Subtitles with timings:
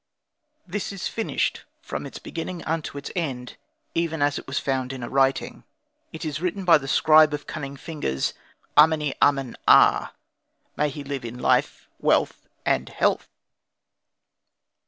[0.65, 3.55] This is finished from its beginning unto its end,
[3.93, 5.63] even as it was found in a writing.
[6.11, 8.33] It is written by the scribe of cunning fingers
[8.75, 10.09] Ameni amen aa;
[10.75, 13.29] may he live in life, wealth, and health!